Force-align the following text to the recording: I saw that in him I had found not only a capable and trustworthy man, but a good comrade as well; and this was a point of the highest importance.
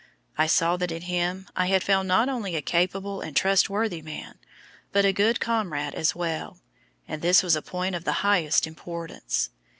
I 0.35 0.47
saw 0.47 0.77
that 0.77 0.91
in 0.91 1.03
him 1.03 1.47
I 1.55 1.67
had 1.67 1.83
found 1.83 2.07
not 2.07 2.27
only 2.27 2.55
a 2.55 2.61
capable 2.63 3.21
and 3.21 3.35
trustworthy 3.35 4.01
man, 4.01 4.39
but 4.91 5.05
a 5.05 5.13
good 5.13 5.39
comrade 5.39 5.93
as 5.93 6.15
well; 6.15 6.57
and 7.07 7.21
this 7.21 7.43
was 7.43 7.55
a 7.55 7.61
point 7.61 7.93
of 7.93 8.03
the 8.03 8.11
highest 8.25 8.65
importance. 8.65 9.51